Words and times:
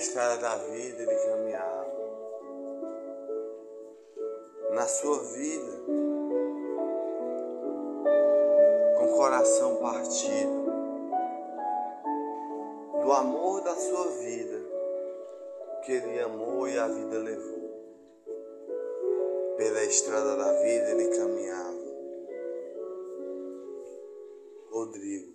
estrada 0.00 0.38
da 0.38 0.56
vida 0.56 1.02
ele 1.02 1.14
caminhava. 1.14 2.00
Na 4.72 4.86
sua 4.86 5.18
vida, 5.24 5.72
com 8.96 9.08
coração 9.08 9.76
partido, 9.76 10.70
do 13.02 13.12
amor 13.12 13.60
da 13.60 13.74
sua 13.74 14.06
vida, 14.22 14.58
que 15.84 15.92
ele 15.92 16.18
amou 16.20 16.66
e 16.66 16.78
a 16.78 16.88
vida 16.88 17.18
levou. 17.18 17.60
Pela 19.58 19.84
estrada 19.84 20.36
da 20.36 20.52
vida 20.62 20.90
ele 20.92 21.14
caminhava. 21.14 21.70
Rodrigo 24.70 25.34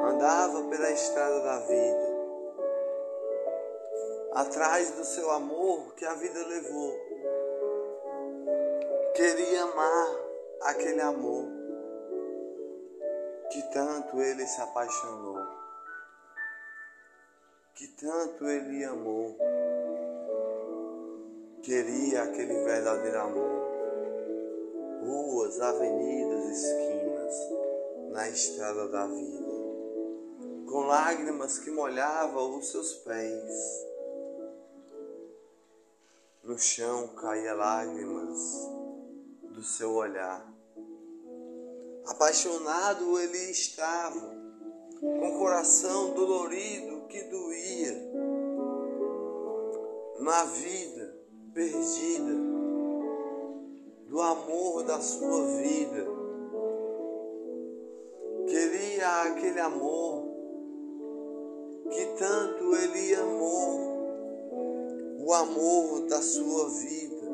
andava 0.00 0.64
pela 0.64 0.90
estrada 0.90 1.40
da 1.40 1.58
vida 1.60 2.23
atrás 4.34 4.90
do 4.90 5.04
seu 5.04 5.30
amor 5.30 5.94
que 5.94 6.04
a 6.04 6.14
vida 6.14 6.44
levou. 6.46 6.92
Queria 9.14 9.62
amar 9.62 10.08
aquele 10.62 11.00
amor 11.00 11.46
que 13.52 13.62
tanto 13.72 14.20
ele 14.20 14.44
se 14.44 14.60
apaixonou, 14.60 15.38
que 17.76 17.86
tanto 17.88 18.48
ele 18.48 18.84
amou. 18.84 19.36
Queria 21.62 22.24
aquele 22.24 22.64
verdadeiro 22.64 23.20
amor. 23.20 23.64
Ruas, 25.00 25.60
avenidas, 25.60 26.50
esquinas, 26.50 27.34
na 28.10 28.28
estrada 28.28 28.88
da 28.88 29.06
vida, 29.06 29.52
com 30.66 30.80
lágrimas 30.86 31.58
que 31.58 31.70
molhavam 31.70 32.58
os 32.58 32.70
seus 32.70 32.94
pés 32.94 33.93
no 36.44 36.58
chão 36.58 37.08
caía 37.08 37.54
lágrimas 37.54 38.68
do 39.50 39.62
seu 39.62 39.94
olhar. 39.94 40.46
Apaixonado 42.06 43.18
ele 43.18 43.50
estava, 43.50 44.20
com 45.00 45.38
coração 45.38 46.12
dolorido 46.12 47.06
que 47.08 47.22
doía, 47.22 48.12
na 50.20 50.44
vida 50.44 51.16
perdida, 51.54 52.34
do 54.06 54.20
amor 54.20 54.82
da 54.84 55.00
sua 55.00 55.46
vida. 55.46 56.06
Queria 58.46 59.22
aquele 59.22 59.60
amor 59.60 60.28
que 61.90 62.06
tanto 62.18 62.76
ele 62.76 63.14
amou 63.14 63.93
o 65.24 65.32
amor 65.32 66.00
da 66.02 66.20
sua 66.20 66.68
vida. 66.68 67.24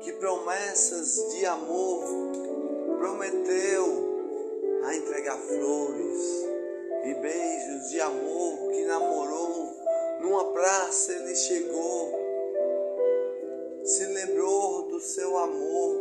Que 0.00 0.12
promessas 0.14 1.32
de 1.32 1.46
amor 1.46 2.04
prometeu 2.98 3.86
a 4.84 4.96
entregar 4.96 5.38
flores 5.38 6.44
e 7.04 7.14
beijos 7.14 7.90
de 7.90 8.00
amor 8.00 8.68
que 8.72 8.84
namorou. 8.84 9.76
Numa 10.20 10.52
praça 10.52 11.12
ele 11.12 11.34
chegou, 11.36 12.12
se 13.84 14.04
lembrou 14.06 14.88
do 14.88 14.98
seu 14.98 15.36
amor, 15.38 15.96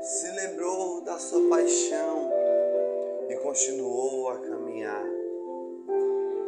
se 0.00 0.30
lembrou 0.32 1.00
da 1.02 1.16
sua 1.18 1.48
paixão 1.48 2.30
e 3.28 3.36
continuou 3.36 4.30
a 4.30 4.38
caminhar 4.38 5.04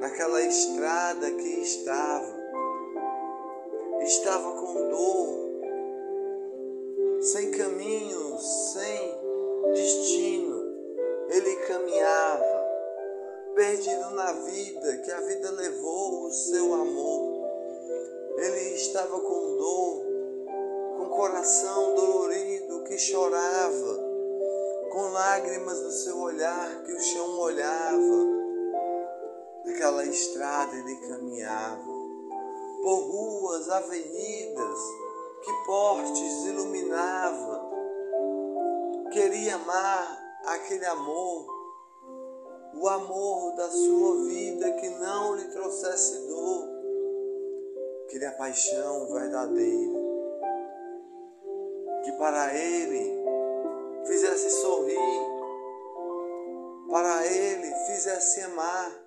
naquela 0.01 0.43
estrada 0.43 1.31
que 1.31 1.61
estava 1.61 2.46
estava 4.07 4.53
com 4.53 4.89
dor, 4.89 5.29
sem 7.21 7.51
caminho, 7.51 8.39
sem 8.39 9.15
destino. 9.75 10.65
Ele 11.29 11.57
caminhava, 11.67 12.67
perdido 13.55 14.11
na 14.11 14.33
vida, 14.33 14.97
que 14.99 15.11
a 15.11 15.21
vida 15.23 15.51
levou 15.51 16.27
o 16.27 16.31
seu 16.31 16.73
amor. 16.73 17.47
Ele 18.39 18.75
estava 18.77 19.19
com 19.19 19.57
dor, 19.57 20.03
com 20.99 21.09
coração 21.17 21.95
dolorido 21.97 22.85
que 22.85 22.97
chorava, 22.97 23.99
com 24.93 25.09
lágrimas 25.09 25.83
no 25.83 25.91
seu 25.91 26.19
olhar 26.21 26.85
que 26.85 26.93
o 26.93 27.01
chão 27.01 27.35
molhava. 27.35 28.37
Naquela 29.65 30.05
estrada 30.05 30.77
ele 30.77 30.97
caminhava 31.09 32.06
por 32.87 33.01
ruas, 33.01 33.69
avenidas, 33.69 34.79
que 35.43 35.53
portes 35.67 36.45
iluminava. 36.45 37.69
Queria 39.11 39.57
amar 39.57 40.41
aquele 40.45 40.87
amor, 40.87 41.47
o 42.75 42.89
amor 42.89 43.57
da 43.57 43.69
sua 43.69 44.25
vida 44.27 44.71
que 44.75 44.89
não 44.89 45.35
lhe 45.35 45.47
trouxesse 45.47 46.29
dor. 46.29 46.69
Queria 48.09 48.31
paixão 48.31 49.13
verdadeira, 49.13 50.01
que 52.05 52.13
para 52.13 52.55
ele 52.55 53.21
fizesse 54.07 54.49
sorrir, 54.61 55.27
para 56.89 57.27
ele 57.27 57.75
fizesse 57.89 58.43
amar 58.43 59.06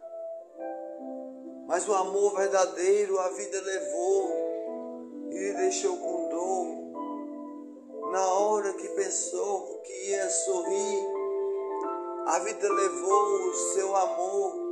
mas 1.69 1.87
o 1.87 1.93
amor 1.93 2.35
verdadeiro 2.35 3.19
a 3.19 3.29
vida 3.29 3.61
levou 3.61 5.29
e 5.29 5.53
deixou 5.53 5.95
com 5.97 6.29
dor. 6.29 8.11
Na 8.11 8.25
hora 8.25 8.73
que 8.73 8.87
pensou 8.89 9.79
que 9.83 10.09
ia 10.09 10.27
sorrir, 10.31 11.05
a 12.25 12.39
vida 12.39 12.73
levou 12.73 13.49
o 13.49 13.53
seu 13.53 13.95
amor. 13.95 14.69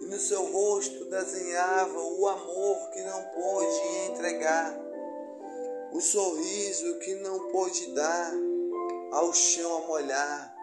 E 0.00 0.06
no 0.06 0.18
seu 0.18 0.42
rosto 0.46 1.04
desenhava 1.04 2.00
o 2.00 2.26
amor 2.26 2.90
que 2.90 3.00
não 3.02 3.22
pôde 3.26 4.10
entregar, 4.10 4.76
o 5.92 6.00
sorriso 6.00 6.98
que 6.98 7.14
não 7.14 7.48
pôde 7.50 7.94
dar 7.94 8.32
ao 9.12 9.32
chão 9.32 9.76
a 9.76 9.86
molhar, 9.86 10.56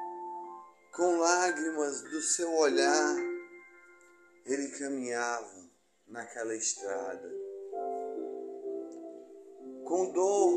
com 0.93 1.17
lágrimas 1.17 2.01
do 2.01 2.22
seu 2.22 2.53
olhar 2.55 3.34
ele 4.45 4.67
caminhava 4.69 5.66
naquela 6.07 6.56
estrada 6.56 7.45
com 9.85 10.11
dor 10.11 10.51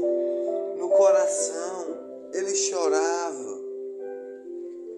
no 0.78 0.88
coração, 0.90 2.30
ele 2.32 2.54
chorava 2.54 3.58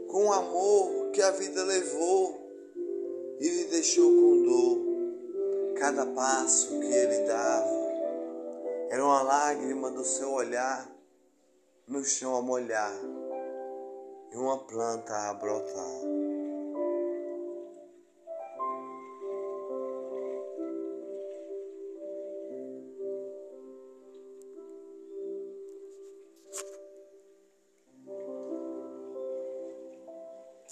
com 0.09 0.27
o 0.27 0.33
amor 0.33 1.11
que 1.11 1.21
a 1.21 1.33
vida 1.33 1.65
levou 1.65 2.41
e 3.41 3.49
lhe 3.49 3.65
deixou 3.65 4.09
com 4.09 4.43
dor. 4.43 4.91
Cada 5.79 6.07
passo 6.07 6.69
que 6.79 6.87
ele 6.87 7.27
dava 7.27 7.81
era 8.91 9.05
uma 9.05 9.23
lágrima 9.23 9.91
do 9.91 10.05
seu 10.05 10.31
olhar 10.31 10.89
no 11.89 12.05
chão 12.05 12.37
a 12.37 12.43
molhar 12.43 12.95
e 14.33 14.37
uma 14.37 14.59
planta 14.59 15.31
a 15.31 15.35
brotar. 15.35 16.40